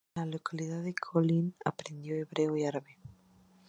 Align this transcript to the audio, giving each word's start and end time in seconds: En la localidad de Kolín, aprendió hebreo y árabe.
En 0.15 0.21
la 0.21 0.25
localidad 0.35 0.81
de 0.81 0.95
Kolín, 0.95 1.53
aprendió 1.63 2.15
hebreo 2.15 2.57
y 2.57 2.65
árabe. 2.65 2.97